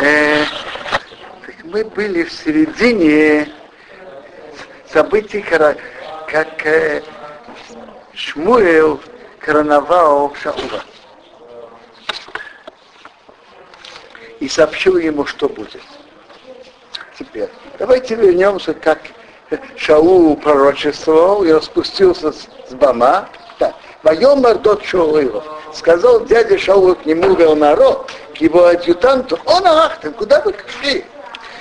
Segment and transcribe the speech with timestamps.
[0.00, 0.44] Э,
[1.64, 3.48] мы были в середине
[4.86, 7.02] событий, как э,
[8.12, 9.00] Шмуэл
[9.40, 10.82] короновал Шаула.
[14.40, 15.82] И сообщил ему, что будет.
[17.18, 19.00] Теперь, давайте вернемся, как
[19.76, 23.28] Шаул пророчествовал и распустился с, с Бама.
[23.58, 23.74] Так.
[24.02, 25.42] Вайомар дот Шаулова.
[25.74, 31.04] Сказал дядя Шаул к нему, вел народ, к его адъютанту, он ахтем, куда вы шли?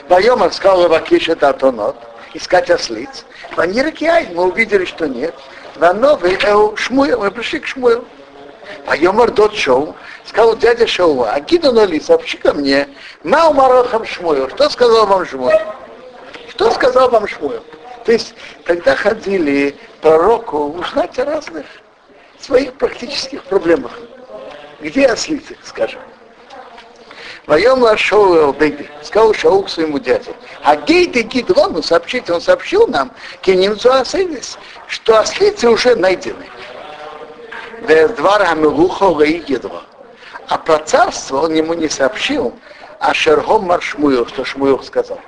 [0.07, 1.95] Вайомар сказал Вакиша Татонот,
[2.35, 3.25] искать ослиц.
[3.55, 5.33] Ваниракиай, мы увидели, что нет.
[5.77, 8.05] Вановый Эу Шмуэл, мы пришли к Шмуэлу.
[8.85, 9.95] Вайомар дот Шоу,
[10.25, 12.87] сказал дядя Шаула, а Гиду Ноли, сообщи ко мне,
[13.23, 15.59] Мау Марохам Шмуэл, что сказал вам Шмуэл?
[16.49, 17.63] Что сказал вам Шмуэл?
[18.05, 21.65] То есть, когда ходили пророку узнать о разных
[22.43, 23.91] своих практических проблемах.
[24.81, 26.01] Где ослицы, скажем?
[27.45, 30.33] Воем Шоу Бэйби, сказал Шоу своему дяде.
[30.63, 36.45] А Гейды Гидрону сообщить, он сообщил нам, Кенинцу Асейдис, что ослицы уже найдены.
[40.47, 42.53] А про царство он ему не сообщил,
[42.99, 45.19] а Шергом Маршмуил, что Шмуил сказал.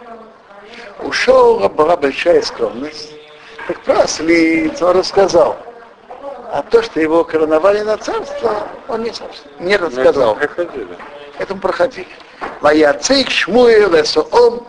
[1.00, 3.12] У Шоура была большая скромность,
[3.68, 5.58] так про ослиц он рассказал.
[6.52, 9.12] А то, что его короновали на царство, он не,
[9.60, 10.38] не рассказал.
[11.38, 12.08] Это мы проходили.
[12.62, 14.66] Ваяцейк Шмуил Эсоом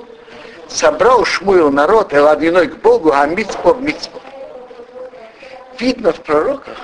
[0.69, 4.21] собрал Шмуил народ и ладиной к Богу, а мицпо в мицпо.
[5.79, 6.79] Видно в пророках,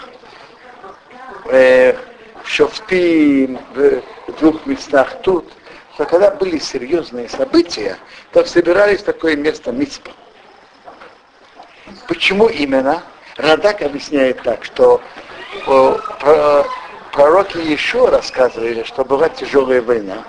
[1.46, 1.94] э,
[2.42, 4.02] в Шофтим, в
[4.40, 5.50] двух местах тут,
[5.94, 7.96] что когда были серьезные события,
[8.32, 10.10] то собирались в такое место мицпо.
[12.06, 13.02] Почему именно?
[13.36, 15.00] Радак объясняет так, что
[15.64, 16.66] про,
[17.12, 20.24] пророки еще рассказывали, что была тяжелая война.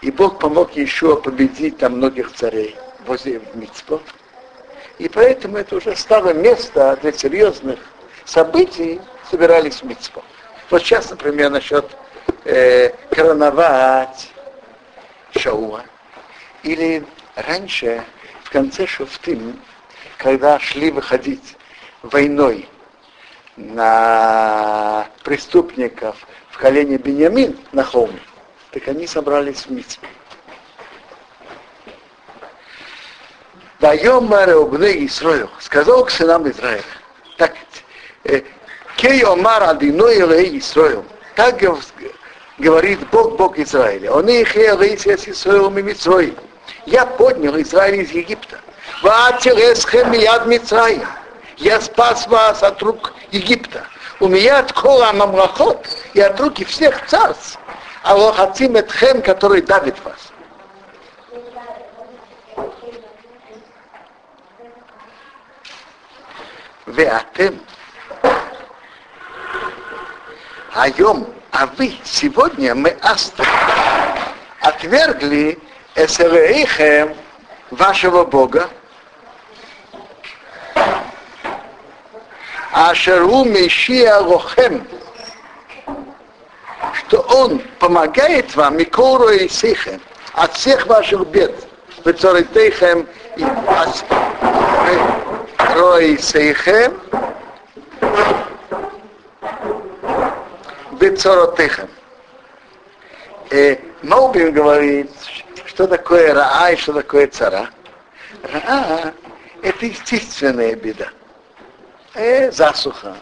[0.00, 2.76] И Бог помог еще победить там многих царей
[3.06, 4.00] возле Мицпо.
[4.98, 7.78] И поэтому это уже стало место для серьезных
[8.24, 9.00] событий,
[9.30, 10.22] собирались в Мицпо.
[10.70, 11.84] Вот сейчас, например, насчет
[12.44, 14.30] э, короновать
[15.36, 15.84] Шауа.
[16.62, 17.04] Или
[17.36, 18.02] раньше,
[18.44, 19.60] в конце Шуфтым,
[20.16, 21.56] когда шли выходить
[22.02, 22.68] войной
[23.56, 26.16] на преступников
[26.50, 28.20] в колене Бениамин на холме,
[28.70, 30.06] так они собрались в Мицпе.
[33.80, 36.84] Даем Мареобне Исраил, сказал к сынам Израиля,
[37.36, 37.54] так,
[38.24, 38.42] э,
[38.96, 41.60] Кей Омар Адиной Элей Исраил, так
[42.58, 44.56] говорит Бог, Бог Израиля, он их
[45.16, 46.36] с Исраилом и.
[46.86, 48.58] Я поднял Израиль из Египта.
[49.02, 51.06] Ваатилесхем яд Мицраим
[51.62, 53.86] я спас вас от рук Египта.
[54.18, 57.58] У меня от кола мамлахот и от руки всех царств.
[58.02, 60.32] А лохацим этхем, который давит вас.
[66.86, 67.60] Веатем.
[70.74, 73.44] Айом, а вы сегодня мы аста
[74.60, 75.60] отвергли
[75.94, 77.14] эсерейхем
[77.70, 78.68] вашего Бога,
[82.72, 84.86] Ашеру Мешия Рохем,
[86.94, 90.00] что он помогает вам Микору и Сихем
[90.32, 91.54] от всех ваших бед.
[92.04, 93.06] Вецоритейхем
[93.36, 93.44] и
[95.76, 96.98] Рой Сейхем
[100.92, 101.88] Бецоротехем.
[104.02, 105.10] Моубин говорит,
[105.66, 107.68] что такое Раа и что такое цара.
[108.42, 109.12] Раа–
[109.62, 111.08] это естественная беда
[112.14, 113.16] э, засуха,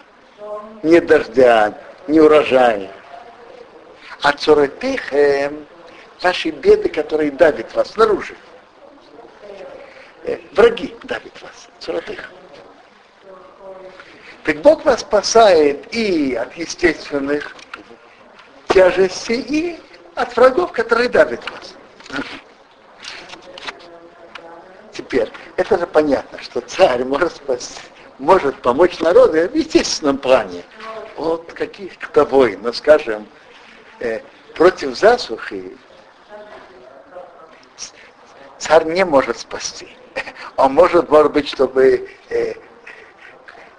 [0.82, 1.74] ни дождя,
[2.06, 2.90] ни урожая.
[4.22, 5.66] А цуретихем
[6.22, 8.34] ваши беды, которые давят вас снаружи.
[10.24, 11.68] Э, враги давят вас.
[11.78, 12.24] Цуретихем.
[14.44, 17.54] Так Бог вас спасает и от естественных
[18.68, 19.80] тяжестей, и
[20.15, 21.74] от врагов, которые давят вас.
[24.92, 27.80] Теперь, это же понятно, что царь может спасти,
[28.20, 30.62] может помочь народу в естественном плане
[31.16, 33.26] от каких-то войн, ну, скажем,
[33.98, 34.20] э,
[34.54, 35.76] против засухи
[38.58, 39.88] царь не может спасти.
[40.56, 42.54] Он может, может быть, чтобы э,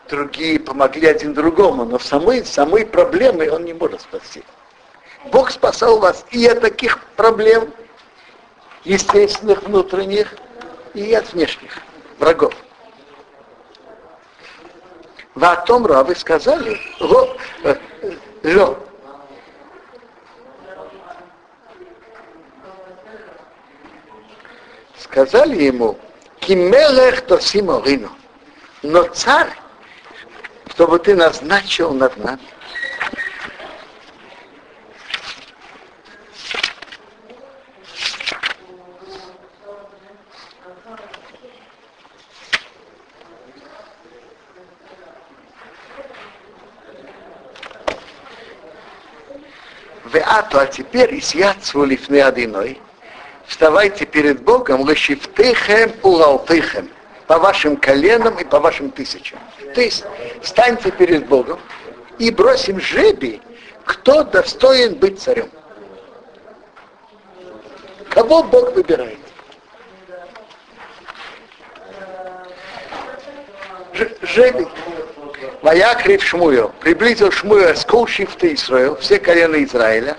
[0.09, 4.43] другие помогли один другому, но самой, самой проблемы он не может спасти.
[5.31, 7.71] Бог спасал вас и от таких проблем,
[8.83, 10.35] естественных, внутренних,
[10.93, 11.77] и от внешних
[12.19, 12.53] врагов.
[15.35, 17.75] Ва Атомра, вы сказали, ло, э,
[18.43, 18.77] ло.
[24.97, 25.97] Сказали ему,
[26.39, 28.09] Кимелех Тосиморину,
[28.81, 29.51] но царь,
[30.69, 32.50] чтобы ты назначил над нами.
[50.13, 52.79] Веату, а теперь исьяцву лифны одиной,
[53.45, 56.89] вставайте перед Богом, лешифтыхем улалтыхем,
[57.27, 59.39] по вашим коленам и по вашим тысячам.
[59.73, 60.03] То есть
[60.41, 61.59] встаньте перед Богом
[62.19, 63.41] и бросим жеби,
[63.85, 65.49] кто достоин быть царем.
[68.09, 69.17] Кого Бог выбирает?
[73.93, 74.67] Ж, жеби.
[75.61, 80.17] Ваякрив Шмуил, приблизил Шмуил Сколшифта Израил, все колена Израиля,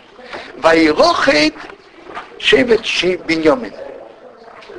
[0.58, 1.54] Ваилохейт
[2.38, 2.82] Шевет
[3.26, 3.72] Беньомин.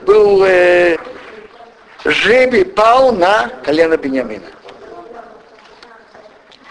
[0.06, 0.98] Был э,
[2.06, 4.48] жребий пал на колено Беньямина.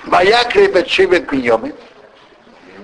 [0.06, 1.74] Ваякрив Шевет Беньомин,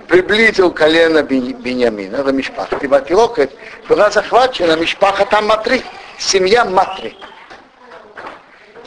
[0.09, 2.69] приблизил колено Беньямина, это Мишпах.
[2.83, 3.51] И Ватилохет
[3.89, 5.83] была захвачена Мишпаха там Матри,
[6.19, 7.17] семья Матри.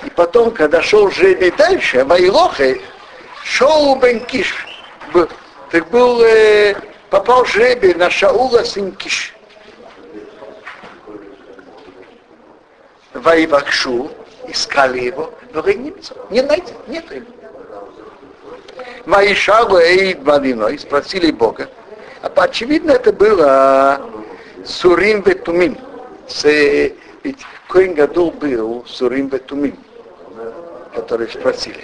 [0.04, 2.82] И потом, когда шел жребий дальше, Вайлохе,
[3.44, 4.66] шел Бенкиш,
[5.70, 6.76] так был, э,
[7.10, 9.34] попал жребий на Шаула сын Киш.
[13.14, 14.10] Ваивакшу,
[14.48, 15.94] искали его, но не,
[16.30, 17.26] не найдете, нет его.
[19.06, 21.70] Маишагу Эйд Мадиной, спросили Бога.
[22.22, 24.02] А очевидно, это было
[24.66, 25.78] Сурим Бетумим.
[26.44, 29.78] Ведь коем году был Сурим Бетумим
[30.94, 31.84] которые спросили.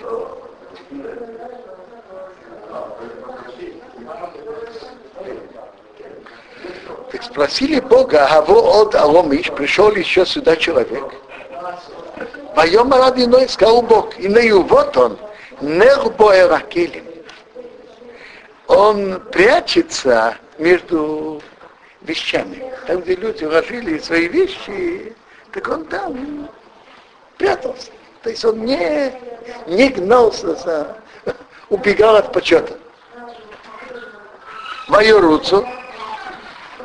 [7.11, 11.03] Так спросили Бога, а во от Аломиш, пришел еще сюда человек.
[12.55, 15.17] Моем родиной сказал Бог, и на вот он,
[15.61, 17.05] нербоэракелем.
[18.67, 21.41] Он прячется между
[22.01, 22.73] вещами.
[22.85, 25.15] Там, где люди ложили свои вещи,
[25.53, 26.49] так он там
[27.37, 27.91] прятался.
[28.27, 29.13] То есть он не,
[29.67, 30.97] не гнался за,
[31.69, 32.73] убегал от почета.
[34.89, 35.65] Майоруцу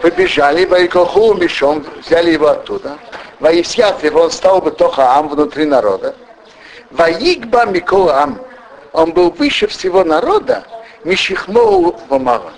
[0.00, 2.96] побежали, Вайкоху мешом, взяли его оттуда.
[3.40, 6.14] Ваисят его, он стал бы Тохаам внутри народа.
[6.92, 8.40] Ваигба Микоам,
[8.92, 10.62] он был выше всего народа,
[11.02, 12.52] Мишихмоу Вамава.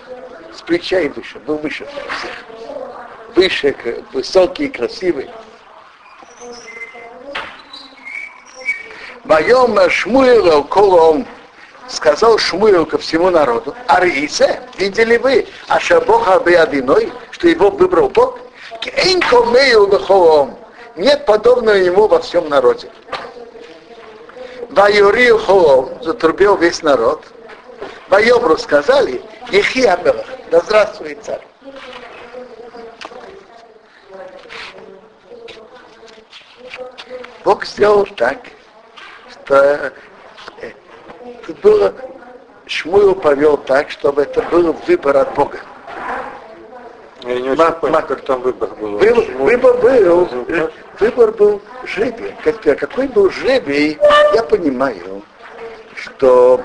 [0.54, 2.32] С плеча и выше, был выше всех.
[3.34, 5.30] Выше, высокий, красивый.
[9.24, 11.26] Моем Шмуил колом
[11.88, 18.38] сказал Шмуил ко всему народу, Арисе, видели вы, а Шабоха Беадиной, что его выбрал Бог?
[20.96, 22.90] Нет подобного ему во всем народе.
[24.70, 27.24] Вайорил холом, затрубил весь народ.
[28.08, 31.40] Вайобру сказали, Ехи Амелах, да здравствует царь.
[37.44, 38.38] Бог сделал так,
[39.44, 39.90] что э,
[40.60, 41.94] это было,
[42.66, 45.58] Шмуил повел так, чтобы это был выбор от Бога.
[47.22, 48.98] Я не очень понял, как там выбор был.
[48.98, 50.28] Был, выбор был,
[50.98, 52.34] выбор был жребий.
[52.42, 53.98] Какой был жребий,
[54.34, 55.22] я понимаю,
[55.96, 56.60] что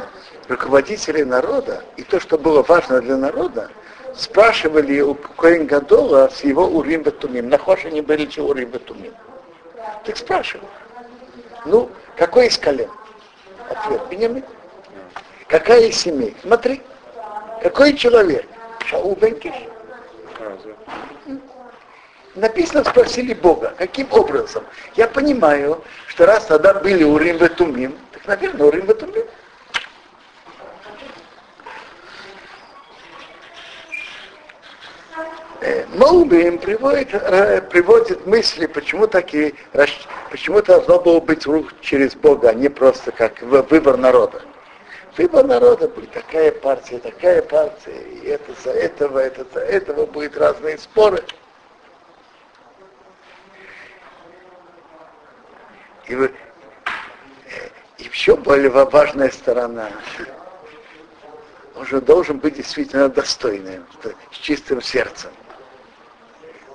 [0.50, 3.70] руководители народа и то, что было важно для народа,
[4.16, 7.48] спрашивали у Коин Гадола с его Урим Батумим.
[7.50, 9.14] Нахож они были че Урим Батумим.
[10.04, 10.68] Так спрашивали.
[11.66, 12.90] Ну, какой из колен?
[13.70, 14.02] Ответ.
[14.10, 14.44] Бенямин.
[15.48, 16.36] Какая из семей?
[16.42, 16.82] Смотри.
[17.64, 18.46] Какой человек?
[18.86, 19.54] Шаул Бенкиш.
[22.36, 24.64] Написано, спросили Бога, каким образом?
[24.96, 29.19] Я понимаю, что раз тогда были Урим Ветумим, так, наверное, Урим Ветумим.
[36.00, 39.54] Молбим приводит, э, приводит мысли, почему такие,
[40.32, 44.42] почему должно было быть рух через Бога, а не просто как выбор народа.
[45.18, 50.38] Выбор народа будет такая партия, такая партия, и это за этого, это за этого, будет
[50.38, 51.22] разные споры.
[56.08, 56.30] И, э,
[57.98, 59.90] и еще более важная сторона.
[61.76, 63.86] Он же должен быть действительно достойным,
[64.32, 65.32] с чистым сердцем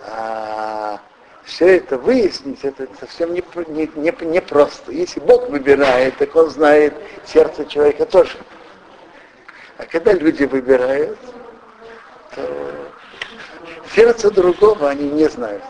[0.06, 1.00] а
[1.44, 4.92] все это выяснить, это совсем не, не, не, не просто.
[4.92, 6.94] Если Бог выбирает, так Он знает
[7.26, 8.36] сердце человека тоже.
[9.76, 11.18] А когда люди выбирают,
[12.34, 12.42] то
[13.94, 15.62] сердце другого они не знают.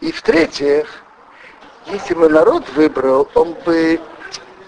[0.00, 1.02] И в-третьих,
[1.86, 4.00] если бы народ выбрал, он бы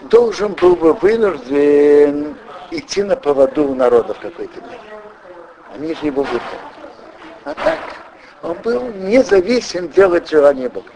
[0.03, 2.37] должен был бы вынужден
[2.71, 4.79] идти на поводу народа в какой-то мере.
[5.73, 6.74] Они же его выбрали.
[7.45, 7.79] А так,
[8.41, 10.89] он был независим делать желание Бога.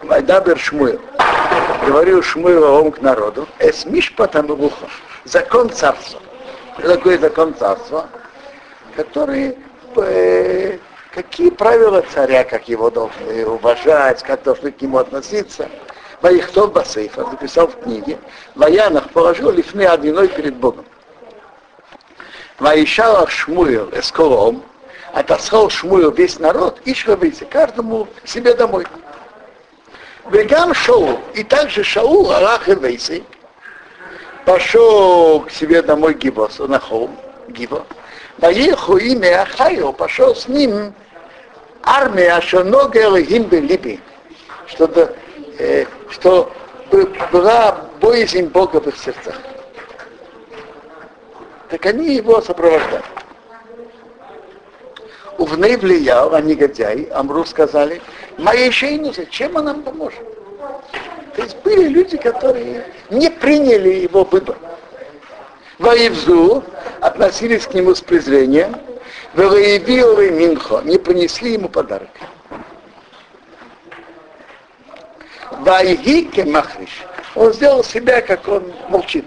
[0.00, 0.98] Вайдабер Шмуэл.
[1.86, 3.46] Говорил Шмуэл он к народу.
[3.58, 4.72] Эсмиш потому
[5.24, 6.20] Закон царства.
[6.78, 8.08] Что такое закон царства?
[8.96, 9.58] Который
[9.96, 10.78] э,
[11.12, 15.68] какие правила царя, как его должны уважать, как должны к нему относиться.
[16.22, 18.18] Ваихтов Басейфа записал в книге,
[18.54, 20.86] Ваянах положил лифны одиной перед Богом.
[22.60, 24.62] Ваишала Шмуил эсколом,
[25.14, 28.86] отослал Шмуил весь народ, и выйти каждому себе домой.
[30.30, 33.24] Вегам Шоу, и также Шаул, Аллах и Вейси,
[34.44, 37.16] пошел к себе домой Гибос, на холм,
[37.48, 37.86] Гибо.
[38.38, 40.94] Поехал имя Ахайо, пошел с ним
[41.82, 44.00] армия Шонога Элохим Либи,
[44.66, 45.14] что,
[45.58, 46.52] э, что
[47.32, 49.40] была боязнь Бога в их сердцах.
[51.70, 53.04] Так они его сопровождали.
[55.38, 58.02] Увней влиял, а негодяй, Амру сказали,
[58.36, 60.20] моей шейну, зачем он нам поможет?
[61.34, 64.56] То есть были люди, которые не приняли его выбор.
[65.78, 66.62] Воевзу
[67.00, 68.76] относились к нему с презрением,
[69.34, 72.10] Велаевилы Минхо не принесли ему подарок.
[75.52, 77.04] Вайгике Махриш.
[77.36, 79.24] Он сделал себя, как он молчит.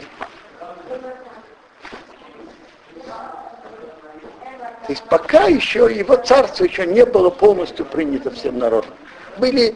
[4.85, 8.91] То есть пока еще его царство еще не было полностью принято всем народом.
[9.37, 9.75] Были,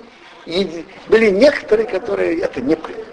[1.08, 3.06] были некоторые, которые это не приняли.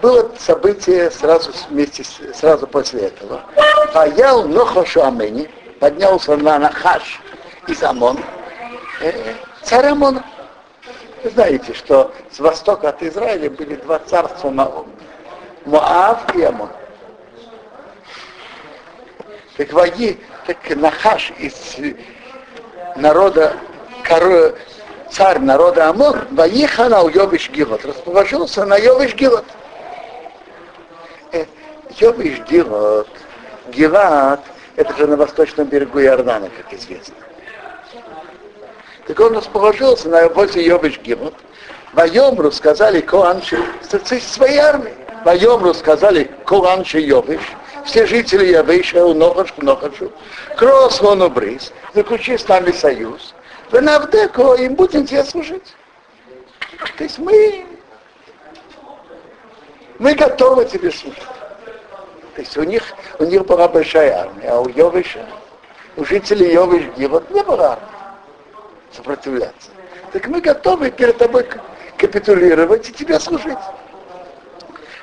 [0.00, 2.02] Было событие сразу вместе,
[2.34, 3.42] сразу после этого.
[3.94, 7.20] Ваял Нохошу Амени, поднялся на Нахаш
[7.68, 8.18] из Амон,
[9.00, 9.12] э,
[9.62, 10.24] царь Амона.
[11.22, 14.50] Вы знаете, что с востока от Израиля были два царства
[15.66, 16.70] Моав и Амон.
[19.56, 21.76] Так Ваги, так Нахаш из
[22.96, 23.54] народа
[25.10, 29.44] царь народа Амон, Ваихана у Йовиш Гилот, расположился на Йовиш Гилот.
[31.98, 33.08] Йовиш Гилот,
[33.68, 34.40] Гилат,
[34.76, 37.14] это же на восточном берегу Иордана, как известно.
[39.06, 41.34] Так он расположился на возле Йовиш Гилот.
[41.92, 43.58] Вайомру сказали Коанши,
[44.20, 44.94] своей армии.
[45.24, 47.42] Вайомру сказали Коанши Йовиш,
[47.84, 50.12] все жители Явиша, Нохаш, Нохашу,
[50.56, 53.34] Крослону Бриз, заключи с нами союз.
[53.70, 55.74] Вы на Вдеко, им будем тебе служить.
[56.96, 57.66] То есть мы,
[59.98, 61.22] мы готовы тебе служить.
[62.34, 62.82] То есть у них,
[63.18, 65.26] у них была большая армия, а у Йовиша,
[65.96, 67.86] у жителей Йовиш Гивот не было армии
[68.92, 69.70] сопротивляться.
[70.12, 71.46] Так мы готовы перед тобой
[71.96, 73.58] капитулировать и тебе служить.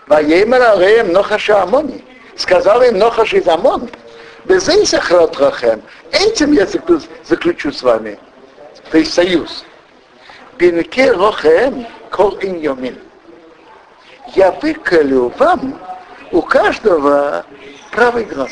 [0.07, 2.03] Ваеймер Алеем Нохаша Амони.
[2.39, 3.89] Сказал им Нохаш из Амон.
[6.11, 6.65] Этим я
[7.25, 8.17] заключу с вами.
[8.89, 9.65] То есть союз.
[10.57, 12.97] Бенке Рохем Кол Ин
[14.33, 15.77] Я выколю вам
[16.31, 17.45] у каждого
[17.91, 18.51] правый глаз.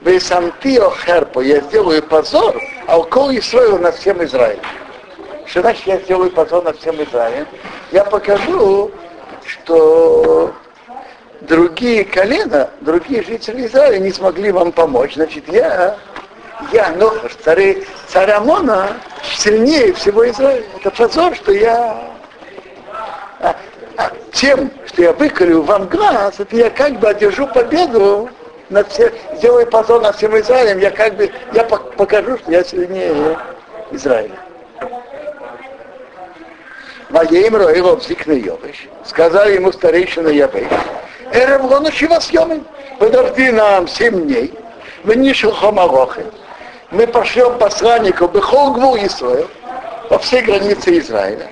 [0.00, 4.64] Вы самтио херпо, я сделаю позор, а у кого Исраил над всем Израилем.
[5.46, 7.46] Что значит я сделаю позор над всем Израилем?
[7.92, 8.90] Я покажу,
[9.46, 10.52] что
[11.42, 15.14] другие колена, другие жители Израиля не смогли вам помочь.
[15.14, 15.96] Значит, я,
[16.72, 18.90] я, Нохаш, царь, царь Амона,
[19.36, 20.64] сильнее всего Израиля.
[20.76, 22.12] Это позор, что я
[23.40, 23.56] а,
[23.96, 28.30] а тем, что я выколю вам глаз, это я как бы одержу победу
[28.70, 33.36] над всем, сделаю позор над всем Израилем, я как бы, я покажу, что я сильнее
[33.90, 34.38] Израиля.
[37.12, 38.88] Ваеим Роилов Зикна Йовиш.
[39.04, 40.68] Сказали ему старейшина Явеш.
[41.32, 42.64] Эревлону Шивасьемин.
[42.98, 44.54] Подожди нам семь дней.
[45.04, 46.24] Мы не шелхомарохи.
[46.90, 49.48] Мы пошлем посланников Бехолгву Исраил
[50.08, 51.50] по всей границе Израиля.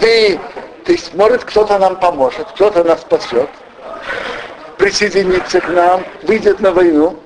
[0.00, 0.38] Вы
[0.84, 3.48] то есть, может, кто-то нам поможет, кто-то нас спасет,
[4.78, 7.16] присоединится к нам, выйдет на войну.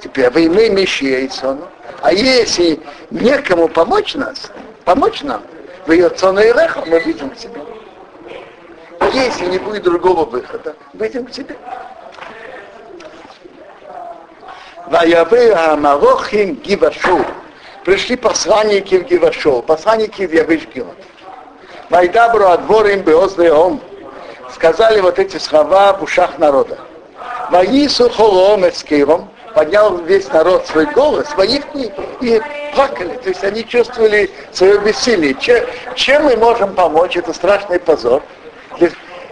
[0.00, 1.58] Теперь войны мещается.
[2.00, 4.50] А если некому помочь нас,
[4.84, 5.42] помочь нам,
[5.90, 7.60] в ее цону и лехо, мы выйдем к себе.
[9.12, 11.56] Если не будет другого выхода, выйдем к себе.
[14.86, 17.24] Ваявы Амарохим Гивашу.
[17.84, 20.96] Пришли посланники в Гивашу, посланники в Явиш Гилот.
[21.88, 23.80] Майдабру отборим беозлеом.
[24.54, 26.78] Сказали вот эти слова в ушах народа.
[27.50, 32.40] Ваису холом эскиром, поднял весь народ свой голос, воих и,
[32.74, 33.18] плакали.
[33.22, 35.34] То есть они чувствовали свое бессилие.
[35.34, 35.64] Чем,
[35.94, 37.16] чем мы можем помочь?
[37.16, 38.22] Это страшный позор.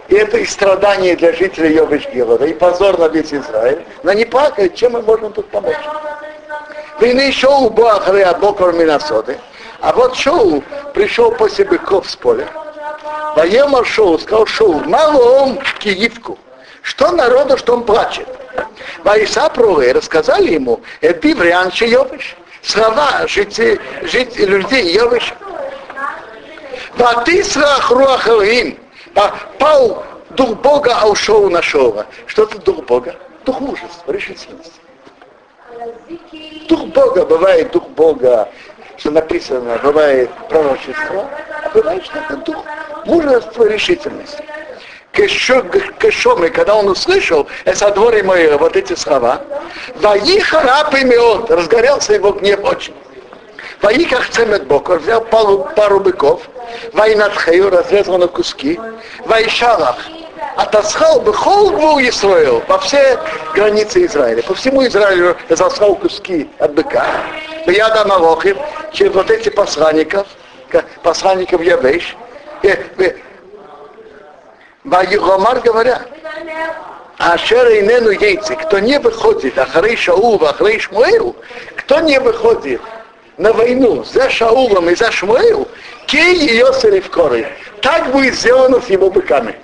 [0.09, 3.85] И это и страдание для жителей Йовиш Гилода, и позор на весь Израиль.
[4.01, 5.77] Но не плакают, чем мы можем тут помочь?
[6.99, 9.37] Вины еще у Бахары от Бокор Минасоды.
[9.81, 12.47] А вот Шоу пришел после быков с поля.
[13.35, 16.37] Воемар Шоу сказал Шоу, мало он киевку.
[16.89, 18.27] Что народу, что он плачет.
[19.03, 20.81] Ваиса Прувы рассказали ему,
[21.35, 22.35] вариант Йовиш.
[22.63, 25.35] Слова жителей, жителей людей Йовиша.
[26.97, 28.79] Ватисрах руахалим.
[29.59, 32.07] Пал дух Бога, а ушел нашего.
[32.25, 33.15] Что это дух Бога?
[33.45, 34.81] Дух мужества, решительности.
[36.67, 38.49] Дух Бога бывает дух Бога,
[38.97, 41.29] что написано, бывает пророчество,
[41.63, 42.65] а бывает, что это дух
[43.05, 43.73] мужества и
[45.19, 45.93] решительности.
[45.99, 49.41] Кешомы, когда он услышал, это дворе мои вот эти слова,
[49.95, 52.93] Ваиха раб имеот, разгорелся его гнев очень.
[53.81, 56.41] Ваиках цемет бокор, взял пару, пару быков,
[56.93, 58.79] Вайнатхею разрезал на куски,
[59.25, 59.97] Вайшалах,
[60.57, 63.17] отосхал бы холгву Исраил по все
[63.53, 64.43] границы Израиля.
[64.43, 67.05] По всему Израилю разослал куски от быка.
[67.67, 68.57] Я дам Алохим
[68.91, 70.27] через вот эти посланников,
[71.01, 72.17] посланников Явеш.
[74.89, 76.01] Вайгомар говоря,
[77.19, 81.35] Ашер и Нену Яйцы, кто не выходит, Ахрей Шаул, Ахрей Шмуэл,
[81.75, 82.81] кто не выходит
[83.37, 85.67] на войну за Шаулом и за Шмуэл,
[86.07, 87.47] кей ее в коры.
[87.81, 89.55] Так будет сделано с его быками.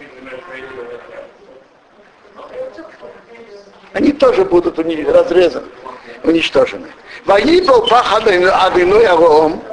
[3.93, 5.67] Они тоже будут разрезаны,
[6.23, 6.87] уничтожены.
[7.25, 9.63] Воибал пах адыной агоом,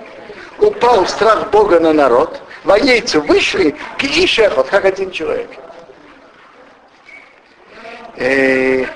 [0.61, 5.51] упал страх Бога на народ, воейцы вышли к Ишехот, как один человек.
[8.17, 8.87] И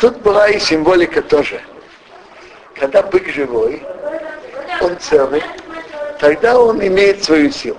[0.00, 1.60] тут была и символика тоже.
[2.74, 3.82] Когда бык живой,
[4.80, 5.42] он целый,
[6.18, 7.78] тогда он имеет свою силу.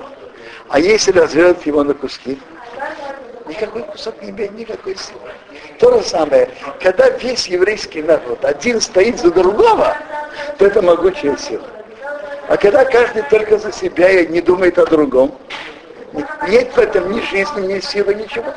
[0.70, 2.40] А если разрезать его на куски,
[3.48, 5.20] никакой кусок не имеет никакой силы.
[5.80, 6.50] То же самое,
[6.82, 9.98] когда весь еврейский народ один стоит за другого,
[10.58, 11.68] то это могучая сила.
[12.48, 15.38] А когда каждый только за себя и не думает о другом,
[16.48, 18.54] нет в этом ни жизни, ни силы, ничего.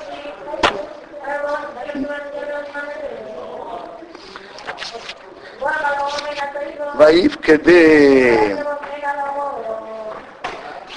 [6.94, 8.56] Ваив кеде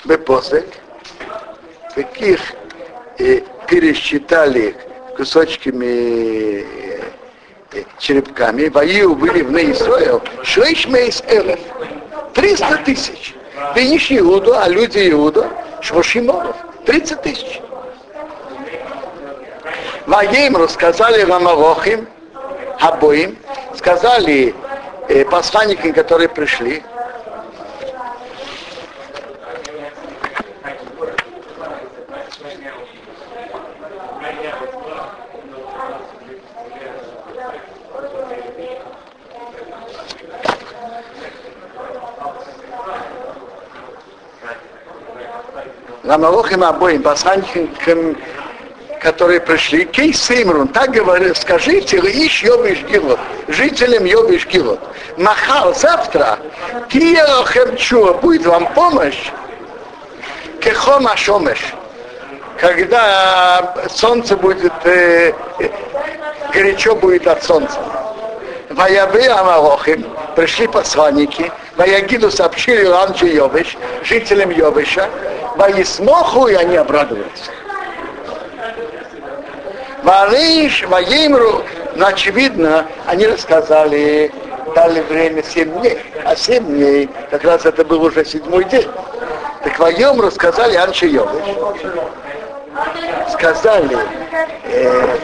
[0.06, 0.66] бепосек,
[1.94, 2.40] таких
[3.20, 4.76] э, пересчитали
[5.16, 6.64] кусочками
[7.74, 11.60] э, черепками, вою были в Неисроил, шейшмейс элев,
[12.40, 13.36] 300 тысяч.
[13.74, 15.50] Ты не Иуду, а люди Иуда,
[15.82, 17.60] Швошиморов, 30 тысяч.
[20.08, 22.08] Ваим рассказали Рамарохим,
[22.80, 23.38] обоим,
[23.76, 24.56] сказали
[25.10, 26.82] э, посланникам, которые пришли,
[46.10, 48.18] Ламалохим обоим, посланникам,
[49.00, 54.80] которые пришли, Кей Сеймрун, так говорит, скажите, ищ Йобиш Гилот, жителям Йобиш Гилот.
[55.18, 56.40] Махал завтра,
[56.90, 59.30] Чуа, будет вам помощь,
[60.60, 61.76] Кехома Шомеш,
[62.58, 65.32] когда солнце будет, э,
[66.52, 67.78] горячо будет от солнца.
[68.72, 75.08] Ваябы Амалохим, пришли посланники, Ваягиду сообщили Ламче Йовиш, жителям Йовиша,
[75.60, 77.52] Ваисмоху, и они обрадуются.
[80.04, 81.64] Вариш, Ваимру,
[81.96, 84.32] но очевидно, они рассказали,
[84.74, 88.88] дали время 7 дней, а 7 дней, как раз это был уже седьмой день.
[89.62, 91.44] Так Ваем рассказали Анчи Йовиш.
[93.34, 93.98] Сказали
[94.64, 95.18] э,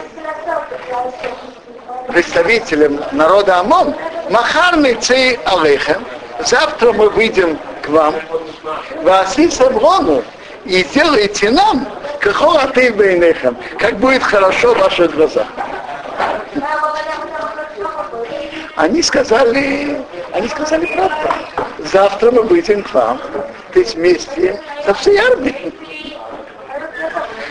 [2.08, 3.94] представителям народа Амон,
[4.28, 6.04] Махарный цей Алейхем,
[6.44, 8.14] завтра мы выйдем к вам,
[9.02, 10.24] Васисам Рону,
[10.64, 11.86] и сделайте нам,
[12.20, 15.46] как ты бейнехам, как будет хорошо в ваших глазах.
[18.74, 20.00] Они сказали,
[20.32, 21.28] они сказали правду.
[21.78, 23.20] Завтра мы выйдем к вам,
[23.72, 25.72] то есть вместе со всей армией.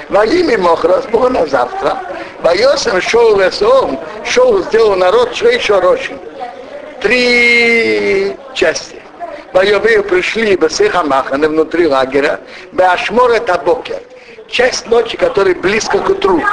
[0.10, 1.98] Во имя Мохрас было на завтра.
[2.44, 6.20] Боесом шел лесом, шел сделал народ шорочим.
[7.02, 9.05] Три части.
[9.56, 12.42] Боевые пришли Бесехамаханы внутри лагеря,
[12.74, 14.02] Беашмор это Бокер.
[14.50, 16.44] Часть ночи, которая близко к утру.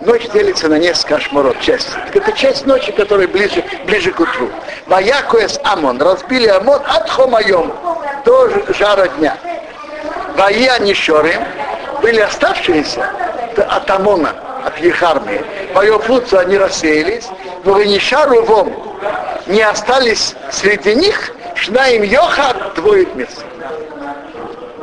[0.00, 1.90] ночь делится на несколько шмурот, часть.
[2.14, 4.48] Это часть ночи, которая ближе, ближе к утру.
[4.86, 7.74] Ваякуэс Амон, разбили Амон от Хомайом
[8.24, 9.36] до жара дня.
[10.34, 11.42] Вая Нишорим,
[12.00, 13.06] были оставшиеся
[13.68, 14.30] от Амона,
[14.64, 15.44] от их армии.
[15.74, 17.28] Они рассеялись,
[17.64, 18.91] но Нишару вом
[19.52, 23.44] не остались среди них, шна им Йоха двое вместе.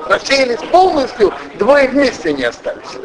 [0.07, 2.97] Рассеялись полностью, двое вместе не остались.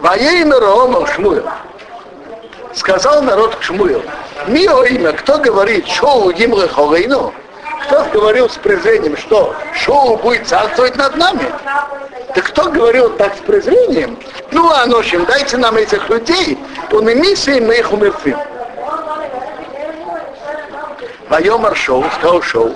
[0.00, 1.48] Воейну Рома Шмуил.
[2.74, 4.02] Сказал народ к Шмуил.
[4.48, 7.32] Мио имя, кто говорит, шоу Гимлы Ховейну?
[7.84, 11.52] Кто говорил с презрением, что шоу будет царствовать над нами?
[12.34, 14.18] Да кто говорил так с презрением?
[14.50, 16.58] Ну, а ночью дайте нам этих людей,
[16.90, 18.38] он и миссии, мы их умертвим.
[21.34, 22.70] Вайомар шоу, сказал шоу.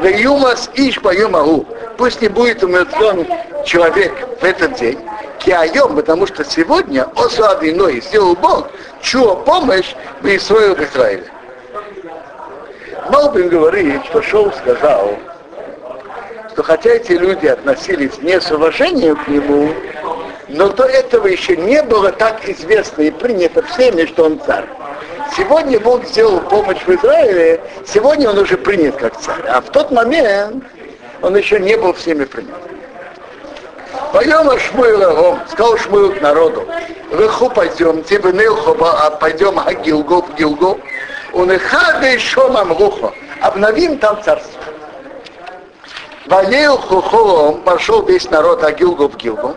[0.00, 1.64] Ваюмас иш баюмагу.
[1.96, 3.24] Пусть не будет умертвен
[3.64, 4.98] человек в этот день.
[5.38, 8.68] Киайом, потому что сегодня Осу Адиной сделал Бог
[9.00, 11.24] чуо помощь в Исраиле в Израиле.
[13.10, 15.16] Малбин говорит, что Шоу сказал,
[16.50, 19.72] что хотя эти люди относились не с уважением к нему,
[20.48, 24.66] но до этого еще не было так известно и принято всеми, что он царь.
[25.36, 29.46] Сегодня Бог сделал помощь в Израиле, сегодня он уже принят как царь.
[29.48, 30.64] А в тот момент
[31.22, 32.54] он еще не был всеми принят.
[34.12, 36.66] Пойдем Шмуил сказал Шмуил к народу,
[37.12, 40.78] Веху пойдем, тебе Нилхоба, а пойдем Агилго в Гилго,
[41.32, 44.60] он и хады еще нам рухо, обновим там царство.
[46.26, 49.54] Ваеил хухолом пошел весь народ Агилго в Гилго,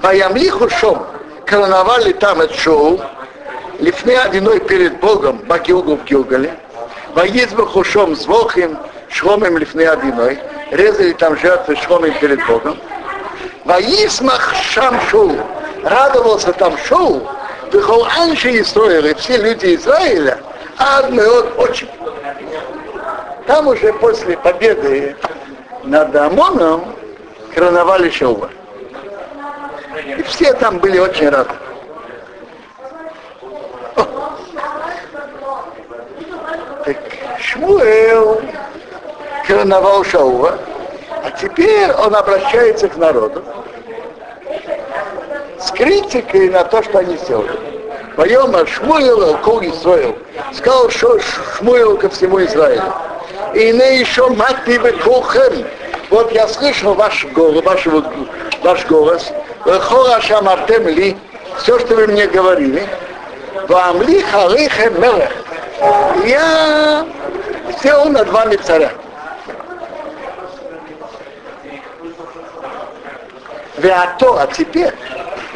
[0.00, 1.06] Ваямлиху шом,
[1.46, 3.00] короновали там это шоу,
[3.78, 6.54] лифне одиной перед Богом Багилгу в Гилгале,
[7.14, 8.76] Ваизбаху шом с Вохим,
[9.08, 10.38] шхомем лифне одиной,
[10.70, 12.78] резали там жертвы шхомем перед Богом,
[13.64, 15.36] Ваисмах Шам Шоу.
[15.82, 17.26] Радовался там Шоу.
[17.70, 20.38] Дыхол Анши Израиля, все люди Израиля,
[20.76, 21.88] Адмеот очень.
[23.46, 25.16] Там уже после победы
[25.82, 26.94] над Амоном
[27.54, 28.50] короновали Шоува.
[30.16, 31.54] И все там были очень рады.
[36.84, 36.96] Так
[37.54, 38.40] Шмуэл
[39.46, 40.58] короновал Шаува,
[41.22, 43.44] а теперь он обращается к народу
[45.60, 47.58] с критикой на то, что они сделали.
[48.16, 50.16] Поема Шмуил Кол Исраил.
[50.52, 52.92] Сказал что Шмуил ко всему Израилю.
[53.54, 55.64] И не еще мати вы кухем.
[56.10, 57.86] Вот я слышал ваш голос, ваш,
[58.62, 59.32] ваш голос.
[59.64, 61.16] Хора шамартем ли.
[61.58, 62.86] Все, что вы мне говорили.
[63.68, 65.30] Вам ли халихем мелех.
[66.26, 67.06] Я
[67.84, 68.90] сделал над вами царя.
[73.76, 74.94] Веато, а теперь,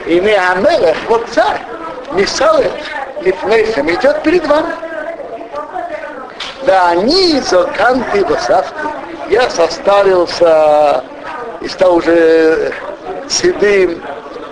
[0.05, 1.59] и не Амелех, вот царь,
[2.13, 2.71] Мисалет,
[3.23, 4.75] Лифнейхем, идет перед вами.
[6.67, 8.89] Да они зоканты васавты.
[9.31, 11.03] Я состарился
[11.63, 12.75] и стал уже
[13.27, 14.03] седым.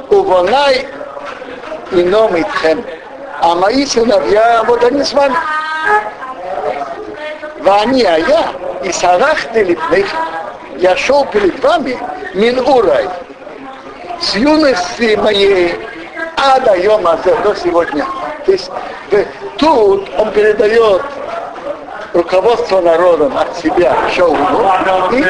[0.09, 0.89] Увонай
[1.93, 2.83] и ном итхем.
[3.43, 5.37] А мои сыновья, вот они с вами.
[7.67, 8.53] Вани, а я,
[8.85, 10.17] и сарахты лифнейхем.
[10.79, 11.99] Я шел перед вами,
[12.35, 13.09] мин урай,
[14.21, 15.75] с юности моей
[16.37, 17.03] а даем
[17.43, 18.07] до сегодня.
[18.45, 18.71] То есть
[19.59, 21.03] тут он передает
[22.13, 24.37] руководство народом от себя Шаулу.
[25.13, 25.25] И,